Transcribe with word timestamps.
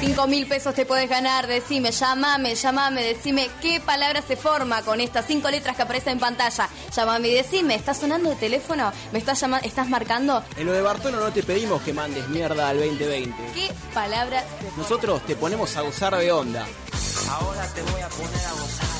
5 0.00 0.26
mil 0.26 0.46
pesos 0.46 0.74
te 0.74 0.84
puedes 0.84 1.08
ganar, 1.08 1.46
decime, 1.46 1.90
llamame, 1.90 2.54
llamame, 2.54 3.02
decime 3.02 3.48
qué 3.62 3.80
palabra 3.80 4.20
se 4.22 4.36
forma 4.36 4.82
con 4.82 5.00
estas 5.00 5.26
cinco 5.26 5.50
letras 5.50 5.76
que 5.76 5.82
aparecen 5.82 6.14
en 6.14 6.18
pantalla. 6.18 6.68
Llamame 6.94 7.28
y 7.28 7.34
decime, 7.34 7.74
¿estás 7.74 7.98
sonando 7.98 8.30
de 8.30 8.36
teléfono? 8.36 8.92
¿Me 9.12 9.18
estás 9.18 9.40
llamando, 9.40 9.66
estás 9.66 9.88
marcando? 9.88 10.44
En 10.56 10.66
lo 10.66 10.72
de 10.72 10.82
Bartolo 10.82 11.20
no 11.20 11.32
te 11.32 11.42
pedimos 11.42 11.82
que 11.82 11.92
mandes 11.92 12.28
mierda 12.28 12.68
al 12.68 12.78
2020. 12.78 13.34
¿Qué 13.54 13.70
palabra 13.92 14.40
se 14.40 14.66
forma? 14.66 14.76
Nosotros 14.76 15.26
te 15.26 15.36
ponemos 15.36 15.76
a 15.76 15.82
gozar 15.82 16.16
de 16.16 16.32
onda. 16.32 16.66
Ahora 17.30 17.66
te 17.68 17.82
voy 17.82 18.00
a 18.00 18.08
poner 18.08 18.46
a 18.46 18.52
gozar. 18.52 18.93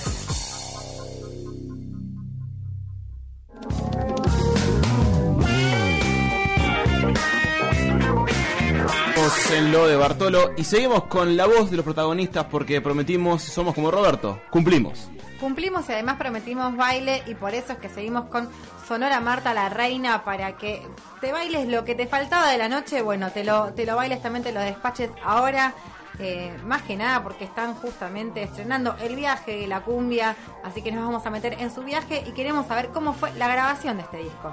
En 9.53 9.73
lo 9.73 9.87
de 9.87 9.97
Bartolo 9.97 10.53
y 10.57 10.65
seguimos 10.65 11.05
con 11.05 11.37
la 11.37 11.47
voz 11.47 11.71
de 11.71 11.77
los 11.77 11.85
protagonistas 11.85 12.47
porque 12.47 12.81
prometimos, 12.81 13.43
somos 13.43 13.75
como 13.75 13.91
Roberto, 13.91 14.41
cumplimos. 14.51 15.09
Cumplimos 15.39 15.89
y 15.89 15.93
además 15.93 16.17
prometimos 16.17 16.77
baile 16.77 17.23
y 17.27 17.35
por 17.35 17.55
eso 17.55 17.73
es 17.73 17.79
que 17.79 17.89
seguimos 17.89 18.25
con 18.27 18.49
Sonora 18.87 19.21
Marta 19.21 19.55
la 19.55 19.69
Reina 19.69 20.25
para 20.25 20.57
que 20.57 20.83
te 21.21 21.33
bailes 21.33 21.69
lo 21.69 21.85
que 21.85 21.95
te 21.95 22.07
faltaba 22.07 22.51
de 22.51 22.59
la 22.59 22.69
noche, 22.69 23.03
bueno, 23.03 23.31
te 23.31 23.45
lo, 23.45 23.73
te 23.75 23.87
lo 23.87 23.97
bailes 23.97 24.23
también, 24.23 24.45
te 24.45 24.53
lo 24.53 24.61
despaches 24.61 25.11
ahora. 25.23 25.75
Eh, 26.19 26.53
más 26.65 26.83
que 26.83 26.97
nada 26.97 27.23
porque 27.23 27.45
están 27.45 27.75
justamente 27.75 28.43
estrenando 28.43 28.97
el 29.03 29.17
viaje 29.17 29.57
de 29.59 29.67
la 29.67 29.81
cumbia, 29.81 30.37
así 30.63 30.83
que 30.83 30.93
nos 30.93 31.05
vamos 31.05 31.27
a 31.27 31.31
meter 31.31 31.55
en 31.55 31.71
su 31.71 31.83
viaje 31.83 32.23
y 32.27 32.33
queremos 32.33 32.67
saber 32.67 32.89
cómo 32.93 33.15
fue 33.15 33.33
la 33.35 33.49
grabación 33.49 33.97
de 33.97 34.05
este 34.05 34.19
disco. 34.19 34.53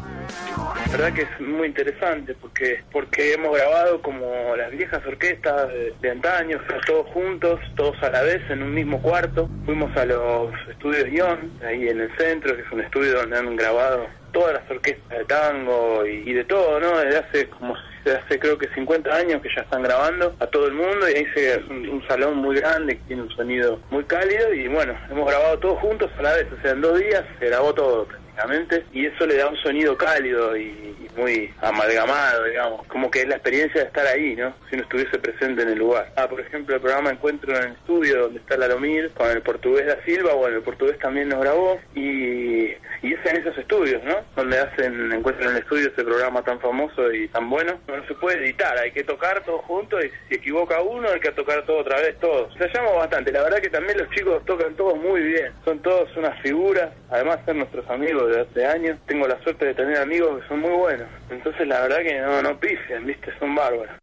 La 0.85 0.91
verdad 0.91 1.13
que 1.13 1.21
es 1.21 1.41
muy 1.41 1.67
interesante 1.67 2.33
porque 2.35 2.83
porque 2.91 3.33
hemos 3.33 3.55
grabado 3.55 4.01
como 4.01 4.55
las 4.55 4.71
viejas 4.71 5.05
orquestas 5.05 5.69
de, 6.01 6.09
antaño, 6.09 6.59
todos 6.85 7.07
juntos, 7.07 7.59
todos 7.75 8.01
a 8.03 8.09
la 8.09 8.21
vez 8.23 8.41
en 8.49 8.63
un 8.63 8.73
mismo 8.73 9.01
cuarto. 9.01 9.49
Fuimos 9.65 9.95
a 9.95 10.05
los 10.05 10.51
estudios 10.69 11.09
Ion, 11.09 11.51
ahí 11.65 11.87
en 11.87 12.01
el 12.01 12.17
centro, 12.17 12.55
que 12.55 12.63
es 12.63 12.71
un 12.71 12.81
estudio 12.81 13.19
donde 13.19 13.37
han 13.37 13.55
grabado 13.55 14.07
todas 14.31 14.53
las 14.53 14.69
orquestas 14.69 15.17
de 15.17 15.25
tango 15.25 16.05
y, 16.05 16.29
y 16.29 16.33
de 16.33 16.43
todo, 16.45 16.79
¿no? 16.79 16.97
Desde 16.97 17.19
hace 17.19 17.49
como 17.49 17.75
hace 18.09 18.39
creo 18.39 18.57
que 18.57 18.67
50 18.69 19.13
años 19.13 19.41
que 19.41 19.49
ya 19.55 19.61
están 19.61 19.83
grabando 19.83 20.35
a 20.39 20.47
todo 20.47 20.67
el 20.67 20.73
mundo 20.73 21.09
y 21.09 21.17
ahí 21.17 21.25
se 21.35 21.57
un, 21.69 21.87
un 21.87 22.07
salón 22.07 22.37
muy 22.37 22.55
grande 22.55 22.97
que 22.97 23.03
tiene 23.07 23.23
un 23.23 23.29
sonido 23.31 23.79
muy 23.89 24.03
cálido 24.05 24.53
y 24.53 24.67
bueno, 24.67 24.95
hemos 25.09 25.27
grabado 25.27 25.59
todos 25.59 25.79
juntos 25.79 26.09
a 26.17 26.21
la 26.21 26.33
vez, 26.33 26.47
o 26.51 26.61
sea, 26.61 26.71
en 26.71 26.81
dos 26.81 26.97
días 26.97 27.23
se 27.39 27.47
grabó 27.47 27.73
todo 27.73 28.07
y 28.93 29.05
eso 29.05 29.25
le 29.25 29.37
da 29.37 29.47
un 29.47 29.57
sonido 29.57 29.95
cálido 29.97 30.57
y, 30.57 30.95
muy 31.15 31.53
amalgamado, 31.61 32.45
digamos, 32.45 32.87
como 32.87 33.11
que 33.11 33.21
es 33.21 33.27
la 33.27 33.35
experiencia 33.35 33.81
de 33.81 33.87
estar 33.87 34.07
ahí, 34.07 34.35
¿no? 34.35 34.53
Si 34.69 34.75
uno 34.75 34.83
estuviese 34.83 35.19
presente 35.19 35.63
en 35.63 35.69
el 35.69 35.79
lugar. 35.79 36.09
Ah, 36.15 36.27
por 36.27 36.39
ejemplo, 36.39 36.75
el 36.75 36.81
programa 36.81 37.09
Encuentro 37.09 37.55
en 37.55 37.63
el 37.63 37.71
Estudio, 37.73 38.21
donde 38.23 38.39
está 38.39 38.57
Lalomir, 38.57 39.11
con 39.11 39.29
el 39.29 39.41
portugués 39.41 39.87
Da 39.87 39.97
Silva, 40.05 40.33
bueno, 40.33 40.57
el 40.57 40.63
portugués 40.63 40.97
también 40.99 41.29
nos 41.29 41.41
grabó 41.41 41.79
y, 41.95 42.71
es 43.01 43.25
en 43.25 43.37
esos 43.37 43.57
estudios, 43.57 44.01
¿no? 44.03 44.15
Donde 44.35 44.59
hacen 44.59 45.11
Encuentro 45.11 45.49
en 45.49 45.57
el 45.57 45.61
Estudio, 45.63 45.89
ese 45.89 46.03
programa 46.03 46.41
tan 46.43 46.59
famoso 46.59 47.11
y 47.11 47.27
tan 47.27 47.49
bueno. 47.49 47.77
No 47.87 48.07
se 48.07 48.13
puede 48.13 48.45
editar, 48.45 48.77
hay 48.77 48.91
que 48.91 49.03
tocar 49.03 49.43
todos 49.43 49.61
juntos 49.65 50.03
y 50.05 50.09
si 50.29 50.35
equivoca 50.35 50.81
uno 50.81 51.09
hay 51.09 51.19
que 51.19 51.31
tocar 51.31 51.65
todo 51.65 51.79
otra 51.79 51.97
vez, 51.97 52.17
todos. 52.19 52.53
Se 52.57 52.69
llama 52.69 52.91
bastante, 52.91 53.31
la 53.31 53.43
verdad 53.43 53.59
que 53.59 53.69
también 53.69 53.97
los 53.97 54.09
chicos 54.11 54.45
tocan 54.45 54.73
todos 54.75 54.97
muy 54.97 55.21
bien, 55.21 55.51
son 55.65 55.79
todos 55.79 56.15
unas 56.15 56.39
figuras, 56.41 56.89
además 57.09 57.39
de 57.39 57.45
ser 57.45 57.55
nuestros 57.55 57.89
amigos 57.89 58.20
de 58.27 58.41
hace 58.41 58.65
años, 58.65 58.99
tengo 59.05 59.27
la 59.27 59.41
suerte 59.43 59.65
de 59.65 59.73
tener 59.73 59.97
amigos 59.97 60.41
que 60.41 60.47
son 60.47 60.59
muy 60.61 60.71
buenos, 60.71 61.07
entonces 61.29 61.67
la 61.67 61.81
verdad 61.81 61.99
que 61.99 62.19
no, 62.19 62.41
no 62.41 62.59
pifian, 62.59 63.05
viste, 63.05 63.31
son 63.39 63.55
bárbaros. 63.55 63.95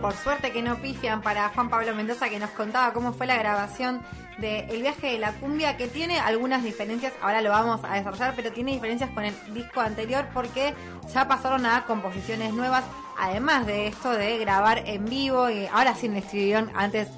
Por 0.00 0.12
suerte 0.14 0.52
que 0.52 0.62
no 0.62 0.76
pifian 0.76 1.22
para 1.22 1.48
Juan 1.48 1.68
Pablo 1.68 1.94
Mendoza 1.94 2.28
que 2.28 2.38
nos 2.38 2.50
contaba 2.50 2.92
cómo 2.92 3.12
fue 3.12 3.26
la 3.26 3.36
grabación 3.36 4.00
de 4.38 4.60
El 4.70 4.82
viaje 4.82 5.08
de 5.08 5.18
la 5.18 5.32
cumbia, 5.32 5.76
que 5.76 5.88
tiene 5.88 6.20
algunas 6.20 6.62
diferencias, 6.62 7.12
ahora 7.20 7.42
lo 7.42 7.50
vamos 7.50 7.80
a 7.82 7.96
desarrollar, 7.96 8.34
pero 8.36 8.52
tiene 8.52 8.72
diferencias 8.72 9.10
con 9.10 9.24
el 9.24 9.34
disco 9.52 9.80
anterior 9.80 10.26
porque 10.32 10.74
ya 11.12 11.26
pasaron 11.26 11.66
a 11.66 11.84
composiciones 11.86 12.52
nuevas, 12.52 12.84
además 13.18 13.66
de 13.66 13.88
esto 13.88 14.12
de 14.12 14.38
grabar 14.38 14.84
en 14.86 15.04
vivo 15.06 15.50
y 15.50 15.66
ahora 15.66 15.96
sin 15.96 16.14
estudio, 16.16 16.68
antes 16.74 17.08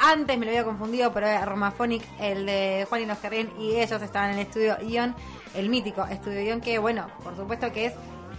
antes 0.00 0.38
me 0.38 0.46
lo 0.46 0.50
había 0.50 0.64
confundido, 0.64 1.12
pero 1.12 1.26
era 1.26 1.44
Romaphonic, 1.44 2.02
el 2.18 2.46
de 2.46 2.86
Juan 2.88 3.02
y 3.02 3.06
los 3.06 3.22
ríen, 3.22 3.52
y 3.58 3.76
ellos 3.76 4.00
estaban 4.02 4.30
en 4.30 4.38
el 4.38 4.46
estudio 4.46 4.80
Ion, 4.80 5.14
el 5.54 5.68
mítico 5.68 6.04
estudio 6.06 6.40
Ion, 6.42 6.60
que 6.60 6.78
bueno, 6.78 7.06
por 7.22 7.36
supuesto 7.36 7.70
que 7.70 7.86
es 7.86 7.94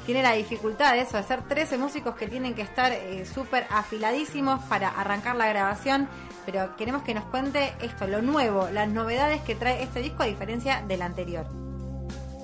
tiene 0.05 0.23
la 0.23 0.33
dificultad 0.33 0.93
de 0.93 1.01
eso, 1.01 1.17
de 1.17 1.23
ser 1.23 1.43
13 1.43 1.77
músicos 1.77 2.15
que 2.15 2.27
tienen 2.27 2.55
que 2.55 2.63
estar 2.63 2.91
eh, 2.91 3.25
súper 3.25 3.67
afiladísimos 3.69 4.59
para 4.63 4.89
arrancar 4.89 5.35
la 5.35 5.47
grabación, 5.47 6.09
pero 6.45 6.75
queremos 6.75 7.03
que 7.03 7.13
nos 7.13 7.25
cuente 7.25 7.73
esto, 7.81 8.07
lo 8.07 8.21
nuevo, 8.21 8.67
las 8.71 8.89
novedades 8.89 9.41
que 9.41 9.55
trae 9.55 9.83
este 9.83 10.01
disco 10.01 10.23
a 10.23 10.25
diferencia 10.25 10.81
del 10.87 11.03
anterior. 11.03 11.45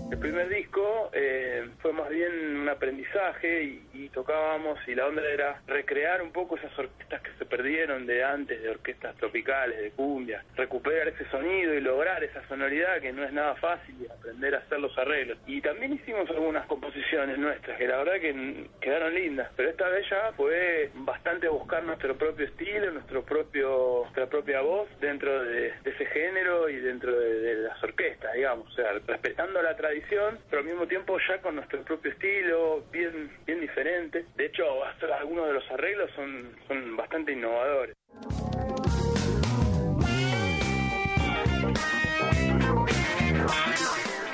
El 0.10 0.20
primer 0.20 0.48
disco 0.48 1.10
eh, 1.12 1.68
fue 1.82 1.92
más 1.92 2.10
bien 2.10 2.62
un 2.62 2.70
aprendizaje 2.70 3.64
y, 3.64 4.10
tocábamos 4.14 4.80
y 4.88 4.96
la 4.96 5.06
onda 5.06 5.22
era 5.30 5.62
recrear 5.68 6.24
un 6.24 6.32
poco 6.32 6.56
esas 6.56 6.76
orquestas 6.80 7.22
que 7.22 7.30
se 7.38 7.46
perdieron 7.46 8.08
de 8.08 8.24
antes, 8.24 8.64
de 8.64 8.70
orquestas 8.70 9.16
tropicales, 9.18 9.78
de 9.80 9.92
cumbia, 9.92 10.44
recuperar 10.56 11.10
ese 11.10 11.30
sonido 11.30 11.74
y 11.76 11.82
lograr 11.82 12.24
esa 12.24 12.42
sonoridad 12.48 13.00
que 13.00 13.14
no 13.14 13.24
es 13.24 13.32
nada 13.32 13.54
fácil 13.56 13.96
y 14.02 14.12
aprender 14.12 14.56
a 14.56 14.60
hacer 14.60 14.80
los 14.80 14.98
arreglos. 14.98 15.38
Y 15.46 15.62
también 15.62 15.94
hicimos 15.94 16.28
algunas 16.32 16.66
composiciones 16.66 17.38
nuestras 17.38 17.78
que 17.78 17.88
la 17.88 17.98
verdad 17.98 18.14
que 18.20 18.66
quedaron 18.82 19.14
lindas, 19.14 19.52
pero 19.56 19.70
esta 19.70 19.88
vez 19.90 20.10
ya 20.10 20.32
fue 20.36 20.90
bastante 20.96 21.48
buscar 21.48 21.84
nuestro 21.84 22.18
propio 22.18 22.48
estilo, 22.48 22.90
nuestro 22.92 23.24
propio, 23.24 24.00
nuestra 24.04 24.26
propia 24.26 24.62
voz 24.62 24.90
dentro 25.00 25.44
de, 25.44 25.74
de 25.84 25.92
ese 25.92 26.06
género 26.08 26.70
y 26.70 26.78
dentro 26.78 27.20
de, 27.20 27.34
de 27.40 27.56
las 27.68 27.84
orquestas, 27.84 28.34
digamos, 28.34 28.68
o 28.68 28.76
sea, 28.76 28.94
respetando 29.06 29.62
la 29.62 29.76
tradición, 29.76 29.97
pero 30.50 30.62
al 30.62 30.68
mismo 30.68 30.88
tiempo 30.88 31.18
ya 31.28 31.42
con 31.42 31.56
nuestro 31.56 31.82
propio 31.84 32.12
estilo, 32.12 32.84
bien, 32.92 33.32
bien 33.46 33.60
diferente. 33.60 34.26
De 34.36 34.46
hecho, 34.46 34.64
hasta 34.86 35.18
algunos 35.18 35.48
de 35.48 35.54
los 35.54 35.72
arreglos 35.72 36.12
son, 36.16 36.56
son 36.68 36.96
bastante 36.96 37.32
innovadores. 37.32 37.96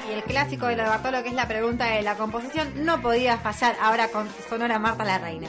Y 0.10 0.14
el 0.14 0.24
clásico 0.24 0.68
de 0.68 0.76
lo 0.76 0.84
de 0.84 0.90
Bartolo, 0.90 1.24
que 1.24 1.30
es 1.30 1.36
la 1.36 1.48
pregunta 1.48 1.86
de 1.86 2.02
la 2.02 2.16
composición, 2.16 2.86
no 2.86 3.02
podía 3.02 3.38
fallar 3.38 3.76
ahora 3.82 4.08
con 4.10 4.28
Sonora 4.30 4.80
Marta 4.80 5.04
la 5.04 5.18
Reina. 5.18 5.48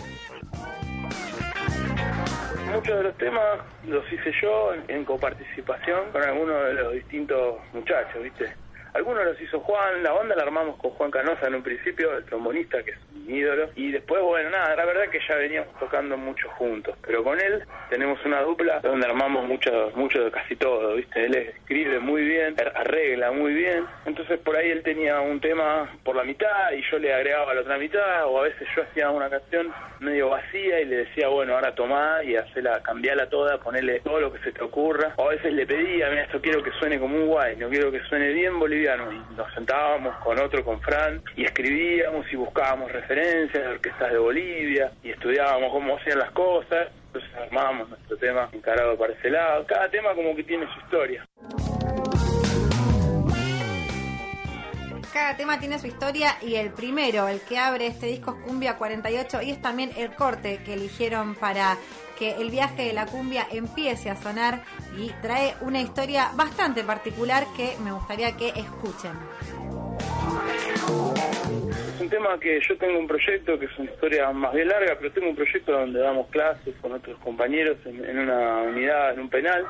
Muchos 2.72 2.96
de 2.96 3.02
los 3.04 3.16
temas 3.18 3.60
los 3.86 4.04
hice 4.12 4.32
yo 4.42 4.74
en, 4.74 4.84
en 4.88 5.04
coparticipación 5.04 6.10
con 6.10 6.22
algunos 6.22 6.64
de 6.64 6.74
los 6.74 6.92
distintos 6.92 7.58
muchachos, 7.72 8.22
¿viste? 8.22 8.63
Algunos 8.94 9.24
los 9.24 9.40
hizo 9.40 9.58
Juan, 9.60 10.02
la 10.02 10.12
banda 10.12 10.36
la 10.36 10.44
armamos 10.44 10.76
con 10.78 10.92
Juan 10.92 11.10
Canosa 11.10 11.48
en 11.48 11.56
un 11.56 11.62
principio, 11.64 12.16
el 12.16 12.24
trombonista, 12.24 12.82
que 12.84 12.92
es 12.92 12.98
mi 13.12 13.38
ídolo. 13.38 13.70
Y 13.74 13.90
después, 13.90 14.22
bueno, 14.22 14.50
nada, 14.50 14.76
la 14.76 14.84
verdad 14.84 15.08
que 15.10 15.18
ya 15.28 15.34
veníamos 15.34 15.76
tocando 15.80 16.16
mucho 16.16 16.48
juntos. 16.50 16.96
Pero 17.04 17.24
con 17.24 17.40
él 17.40 17.64
tenemos 17.90 18.24
una 18.24 18.40
dupla 18.42 18.78
donde 18.80 19.06
armamos 19.06 19.46
mucho, 19.48 19.90
mucho 19.96 20.24
de 20.24 20.30
casi 20.30 20.54
todo, 20.56 20.94
¿viste? 20.94 21.24
Él 21.26 21.34
escribe 21.34 21.98
muy 21.98 22.22
bien, 22.24 22.54
ar- 22.60 22.72
arregla 22.76 23.32
muy 23.32 23.52
bien. 23.52 23.84
Entonces 24.06 24.38
por 24.38 24.54
ahí 24.56 24.70
él 24.70 24.82
tenía 24.84 25.20
un 25.20 25.40
tema 25.40 25.90
por 26.04 26.14
la 26.14 26.22
mitad 26.22 26.70
y 26.72 26.82
yo 26.88 26.98
le 27.00 27.12
agregaba 27.12 27.52
la 27.52 27.62
otra 27.62 27.78
mitad. 27.78 28.26
O 28.26 28.38
a 28.38 28.42
veces 28.44 28.68
yo 28.76 28.82
hacía 28.84 29.10
una 29.10 29.28
canción 29.28 29.72
medio 29.98 30.28
vacía 30.28 30.80
y 30.80 30.84
le 30.84 30.96
decía, 30.98 31.26
bueno, 31.28 31.54
ahora 31.56 31.74
tomá 31.74 32.22
y 32.22 32.36
hacela, 32.36 32.80
cambiala 32.82 33.28
toda, 33.28 33.58
ponerle 33.58 34.00
todo 34.00 34.20
lo 34.20 34.32
que 34.32 34.38
se 34.40 34.52
te 34.52 34.62
ocurra. 34.62 35.14
O 35.16 35.26
a 35.28 35.34
veces 35.34 35.52
le 35.52 35.66
pedía, 35.66 36.08
mira, 36.10 36.22
esto 36.22 36.40
quiero 36.40 36.62
que 36.62 36.70
suene 36.72 37.00
como 37.00 37.16
un 37.16 37.26
guay, 37.26 37.56
no 37.56 37.68
quiero 37.68 37.90
que 37.90 38.00
suene 38.04 38.28
bien 38.32 38.56
boliviano. 38.60 38.83
Y 38.84 39.34
nos 39.34 39.52
sentábamos 39.54 40.14
con 40.16 40.38
otro, 40.38 40.62
con 40.62 40.78
Fran, 40.82 41.22
y 41.36 41.44
escribíamos 41.44 42.30
y 42.30 42.36
buscábamos 42.36 42.92
referencias 42.92 43.62
de 43.62 43.68
orquestas 43.70 44.12
de 44.12 44.18
Bolivia 44.18 44.92
y 45.02 45.10
estudiábamos 45.10 45.72
cómo 45.72 45.96
hacían 45.96 46.18
las 46.18 46.30
cosas. 46.32 46.88
Entonces 47.06 47.30
armábamos 47.34 47.88
nuestro 47.88 48.16
tema 48.18 48.48
encarado 48.52 48.98
para 48.98 49.14
ese 49.14 49.30
lado. 49.30 49.64
Cada 49.66 49.88
tema 49.88 50.14
como 50.14 50.36
que 50.36 50.44
tiene 50.44 50.66
su 50.74 50.80
historia. 50.80 51.26
Cada 55.14 55.36
tema 55.36 55.60
tiene 55.60 55.78
su 55.78 55.86
historia 55.86 56.36
y 56.42 56.56
el 56.56 56.72
primero, 56.72 57.28
el 57.28 57.40
que 57.40 57.56
abre 57.56 57.86
este 57.86 58.06
disco 58.06 58.36
es 58.36 58.44
Cumbia 58.44 58.76
48 58.76 59.42
y 59.42 59.52
es 59.52 59.62
también 59.62 59.92
el 59.96 60.12
corte 60.12 60.58
que 60.64 60.74
eligieron 60.74 61.36
para 61.36 61.78
que 62.18 62.32
el 62.32 62.50
viaje 62.50 62.86
de 62.86 62.92
la 62.92 63.06
cumbia 63.06 63.46
empiece 63.52 64.10
a 64.10 64.16
sonar 64.16 64.64
y 64.98 65.10
trae 65.22 65.54
una 65.60 65.80
historia 65.80 66.30
bastante 66.34 66.82
particular 66.82 67.44
que 67.56 67.76
me 67.84 67.92
gustaría 67.92 68.36
que 68.36 68.48
escuchen. 68.48 69.12
Es 71.94 72.00
un 72.00 72.08
tema 72.10 72.36
que 72.40 72.60
yo 72.68 72.76
tengo 72.76 72.98
un 72.98 73.06
proyecto 73.06 73.56
que 73.56 73.66
es 73.66 73.78
una 73.78 73.92
historia 73.92 74.32
más 74.32 74.52
bien 74.52 74.66
larga, 74.66 74.96
pero 74.98 75.12
tengo 75.12 75.28
un 75.28 75.36
proyecto 75.36 75.72
donde 75.72 76.00
damos 76.00 76.26
clases 76.30 76.74
con 76.82 76.90
otros 76.90 77.16
compañeros 77.20 77.76
en, 77.84 78.04
en 78.04 78.18
una 78.18 78.62
unidad, 78.62 79.14
en 79.14 79.20
un 79.20 79.30
penal, 79.30 79.64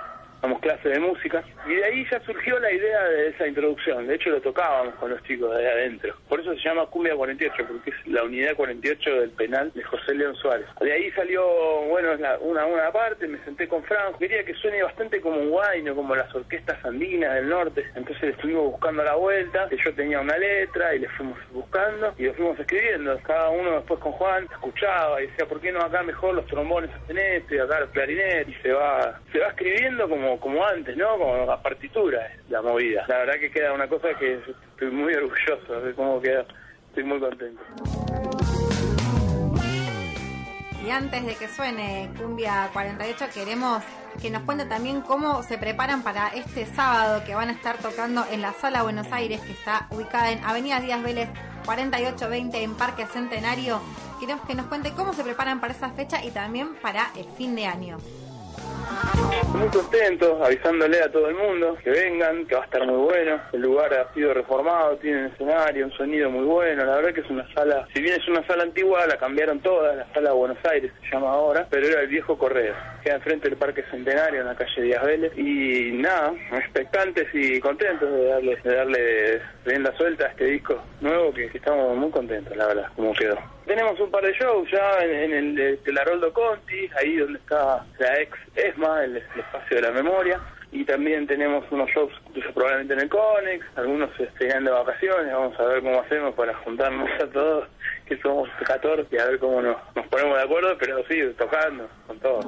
damos 0.44 0.60
clases 0.60 0.92
de 0.92 1.00
música, 1.00 1.42
y 1.66 1.74
de 1.74 1.84
ahí 1.84 2.06
ya 2.10 2.20
surgió 2.20 2.58
la 2.58 2.70
idea 2.70 3.04
de 3.04 3.28
esa 3.28 3.46
introducción, 3.46 4.06
de 4.06 4.14
hecho 4.14 4.30
lo 4.30 4.40
tocábamos 4.40 4.94
con 4.96 5.10
los 5.10 5.22
chicos 5.24 5.56
de 5.56 5.66
adentro, 5.66 6.14
por 6.28 6.40
eso 6.40 6.54
se 6.54 6.60
llama 6.60 6.86
Cumbia 6.86 7.16
48, 7.16 7.64
porque 7.66 7.90
es 7.90 8.06
la 8.06 8.24
unidad 8.24 8.54
48 8.54 9.20
del 9.20 9.30
penal 9.30 9.72
de 9.74 9.82
José 9.82 10.14
León 10.14 10.34
Suárez. 10.36 10.66
De 10.80 10.92
ahí 10.92 11.10
salió, 11.12 11.44
bueno, 11.88 12.10
una, 12.40 12.66
una 12.66 12.92
parte, 12.92 13.26
me 13.26 13.38
senté 13.44 13.66
con 13.68 13.82
Franco, 13.84 14.18
quería 14.18 14.44
que 14.44 14.54
suene 14.54 14.82
bastante 14.82 15.20
como 15.20 15.38
un 15.38 15.50
guayno, 15.50 15.94
como 15.94 16.14
las 16.14 16.32
orquestas 16.34 16.84
andinas 16.84 17.34
del 17.34 17.48
norte, 17.48 17.84
entonces 17.94 18.34
estuvimos 18.34 18.64
buscando 18.72 19.02
la 19.02 19.14
vuelta, 19.14 19.68
yo 19.70 19.94
tenía 19.94 20.20
una 20.20 20.36
letra 20.36 20.94
y 20.94 21.00
le 21.00 21.08
fuimos 21.10 21.38
buscando 21.52 22.14
y 22.18 22.24
lo 22.24 22.34
fuimos 22.34 22.58
escribiendo, 22.58 23.18
cada 23.22 23.50
uno 23.50 23.72
después 23.72 24.00
con 24.00 24.12
Juan 24.12 24.46
escuchaba 24.50 25.22
y 25.22 25.26
decía, 25.26 25.46
¿por 25.46 25.60
qué 25.60 25.72
no 25.72 25.80
acá 25.80 26.02
mejor 26.02 26.34
los 26.34 26.46
trombones 26.46 26.90
hacen 26.94 27.18
esto 27.18 27.54
y 27.54 27.58
acá 27.58 27.80
los 27.80 27.90
clarinetes? 27.90 28.48
Y 28.48 28.62
se 28.62 28.72
va, 28.72 29.20
se 29.32 29.38
va 29.38 29.48
escribiendo 29.48 30.08
como, 30.08 30.33
como 30.38 30.64
antes, 30.64 30.96
¿no? 30.96 31.18
Como 31.18 31.50
a 31.50 31.62
partitura 31.62 32.26
es 32.26 32.50
la 32.50 32.62
movida. 32.62 33.04
La 33.08 33.18
verdad 33.18 33.34
que 33.40 33.50
queda 33.50 33.72
una 33.72 33.88
cosa 33.88 34.14
que 34.18 34.34
estoy 34.34 34.90
muy 34.90 35.14
orgulloso 35.14 35.80
de 35.80 35.94
cómo 35.94 36.20
queda, 36.20 36.44
estoy 36.88 37.04
muy 37.04 37.20
contento. 37.20 37.62
Y 40.84 40.90
antes 40.90 41.24
de 41.24 41.34
que 41.34 41.48
suene 41.48 42.10
Cumbia 42.18 42.68
48, 42.74 43.24
queremos 43.32 43.82
que 44.20 44.30
nos 44.30 44.42
cuente 44.42 44.66
también 44.66 45.00
cómo 45.00 45.42
se 45.42 45.56
preparan 45.56 46.02
para 46.02 46.28
este 46.28 46.66
sábado 46.66 47.24
que 47.24 47.34
van 47.34 47.48
a 47.48 47.52
estar 47.52 47.78
tocando 47.78 48.22
en 48.30 48.42
la 48.42 48.52
Sala 48.52 48.82
Buenos 48.82 49.10
Aires, 49.10 49.40
que 49.40 49.52
está 49.52 49.86
ubicada 49.90 50.30
en 50.30 50.44
Avenida 50.44 50.80
Díaz 50.80 51.02
Vélez 51.02 51.30
4820 51.64 52.62
en 52.62 52.74
Parque 52.74 53.06
Centenario. 53.06 53.80
Queremos 54.20 54.46
que 54.46 54.54
nos 54.54 54.66
cuente 54.66 54.92
cómo 54.92 55.14
se 55.14 55.24
preparan 55.24 55.58
para 55.58 55.72
esa 55.72 55.88
fecha 55.90 56.22
y 56.22 56.30
también 56.30 56.74
para 56.82 57.10
el 57.16 57.24
fin 57.36 57.56
de 57.56 57.64
año. 57.64 57.96
Muy 59.54 59.68
contentos, 59.68 60.42
avisándole 60.42 61.00
a 61.00 61.10
todo 61.10 61.28
el 61.28 61.36
mundo 61.36 61.76
que 61.82 61.90
vengan, 61.90 62.44
que 62.46 62.54
va 62.54 62.62
a 62.62 62.64
estar 62.64 62.84
muy 62.86 62.96
bueno. 62.96 63.40
El 63.52 63.62
lugar 63.62 63.94
ha 63.94 64.12
sido 64.12 64.34
reformado, 64.34 64.96
tiene 64.96 65.20
un 65.20 65.26
escenario, 65.26 65.86
un 65.86 65.92
sonido 65.92 66.30
muy 66.30 66.44
bueno. 66.44 66.84
La 66.84 66.96
verdad 66.96 67.14
que 67.14 67.20
es 67.20 67.30
una 67.30 67.46
sala, 67.54 67.86
si 67.94 68.02
bien 68.02 68.20
es 68.20 68.28
una 68.28 68.46
sala 68.46 68.64
antigua, 68.64 69.06
la 69.06 69.16
cambiaron 69.16 69.60
toda, 69.60 69.94
la 69.94 70.06
sala 70.12 70.32
Buenos 70.32 70.58
Aires 70.64 70.92
se 71.00 71.14
llama 71.14 71.30
ahora, 71.30 71.66
pero 71.70 71.86
era 71.86 72.00
el 72.00 72.08
viejo 72.08 72.36
Correo. 72.36 72.74
Queda 73.04 73.16
enfrente 73.16 73.50
del 73.50 73.58
Parque 73.58 73.84
Centenario, 73.90 74.40
en 74.40 74.46
la 74.46 74.54
calle 74.54 74.80
Díaz 74.80 75.04
Vélez. 75.04 75.32
Y 75.36 75.92
nada, 75.92 76.32
expectantes 76.52 77.28
y 77.34 77.60
contentos 77.60 78.10
de 78.10 78.24
darle, 78.24 78.56
de 78.64 78.74
darle 78.74 79.42
rienda 79.66 79.94
suelta 79.98 80.24
a 80.24 80.28
este 80.28 80.46
disco 80.46 80.82
nuevo 81.02 81.30
que, 81.34 81.44
estamos 81.52 81.98
muy 81.98 82.10
contentos, 82.10 82.56
la 82.56 82.66
verdad, 82.66 82.86
como 82.96 83.12
quedó. 83.12 83.38
Tenemos 83.66 84.00
un 84.00 84.10
par 84.10 84.24
de 84.24 84.32
shows 84.32 84.70
ya 84.70 85.04
en, 85.04 85.10
en 85.10 85.32
el 85.32 85.54
de 85.54 85.76
Telaroldo 85.78 86.32
Conti, 86.32 86.88
ahí 86.98 87.16
donde 87.16 87.38
está 87.40 87.84
la 87.98 88.20
ex 88.20 88.38
ESMA, 88.56 89.04
el, 89.04 89.16
el 89.18 89.40
espacio 89.40 89.76
de 89.76 89.82
la 89.82 89.90
memoria. 89.90 90.40
Y 90.74 90.84
también 90.84 91.24
tenemos 91.28 91.64
unos 91.70 91.88
shows 91.90 92.12
probablemente 92.52 92.94
en 92.94 93.00
el 93.02 93.08
Conex, 93.08 93.64
algunos 93.76 94.10
irán 94.40 94.64
de 94.64 94.72
vacaciones, 94.72 95.32
vamos 95.32 95.60
a 95.60 95.64
ver 95.66 95.80
cómo 95.80 96.00
hacemos 96.00 96.34
para 96.34 96.52
juntarnos 96.52 97.08
a 97.22 97.26
todos, 97.28 97.68
que 98.06 98.20
somos 98.20 98.48
14, 98.66 99.06
y 99.08 99.18
a 99.18 99.26
ver 99.26 99.38
cómo 99.38 99.62
nos, 99.62 99.76
nos 99.94 100.04
ponemos 100.08 100.36
de 100.36 100.42
acuerdo, 100.42 100.76
pero 100.80 100.98
sí, 101.06 101.20
tocando 101.38 101.88
con 102.08 102.18
todos. 102.18 102.46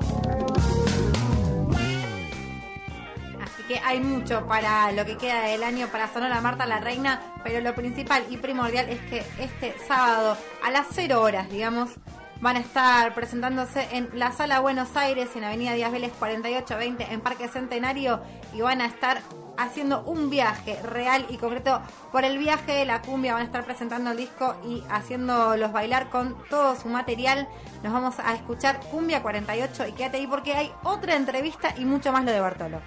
Así 3.40 3.62
que 3.69 3.78
hay 3.78 4.00
mucho 4.00 4.44
para 4.49 4.90
lo 4.90 5.05
que 5.05 5.17
queda 5.17 5.46
del 5.46 5.62
año 5.62 5.87
para 5.93 6.08
Sonora 6.08 6.40
Marta 6.40 6.67
la 6.67 6.81
Reina, 6.81 7.20
pero 7.44 7.61
lo 7.61 7.76
principal 7.76 8.25
y 8.28 8.38
primordial 8.38 8.88
es 8.88 9.00
que 9.02 9.19
este 9.40 9.73
sábado 9.87 10.37
a 10.64 10.73
las 10.73 10.88
0 10.90 11.23
horas, 11.23 11.49
digamos, 11.49 11.94
van 12.40 12.56
a 12.56 12.60
estar 12.60 13.14
presentándose 13.14 13.88
en 13.92 14.10
la 14.14 14.32
Sala 14.32 14.60
Buenos 14.60 14.96
Aires, 14.96 15.30
en 15.34 15.44
Avenida 15.44 15.72
Díaz 15.72 15.92
Vélez 15.92 16.12
4820, 16.18 17.12
en 17.12 17.20
Parque 17.20 17.48
Centenario, 17.48 18.20
y 18.52 18.60
van 18.60 18.80
a 18.80 18.86
estar 18.86 19.22
haciendo 19.56 20.02
un 20.02 20.28
viaje 20.28 20.80
real 20.82 21.26
y 21.30 21.38
concreto 21.38 21.80
por 22.12 22.24
el 22.24 22.38
viaje 22.38 22.72
de 22.72 22.84
la 22.84 23.02
cumbia. 23.02 23.32
Van 23.32 23.42
a 23.42 23.46
estar 23.46 23.64
presentando 23.64 24.10
el 24.10 24.16
disco 24.16 24.54
y 24.64 24.82
haciéndolos 24.90 25.72
bailar 25.72 26.10
con 26.10 26.36
todo 26.50 26.76
su 26.76 26.88
material. 26.88 27.48
Nos 27.82 27.92
vamos 27.92 28.18
a 28.18 28.34
escuchar 28.34 28.80
Cumbia 28.90 29.22
48 29.22 29.88
y 29.88 29.92
quédate 29.92 30.18
ahí 30.18 30.26
porque 30.26 30.52
hay 30.54 30.72
otra 30.82 31.16
entrevista 31.16 31.74
y 31.78 31.84
mucho 31.84 32.12
más 32.12 32.24
lo 32.24 32.32
de 32.32 32.40
Bartolo. 32.40 32.80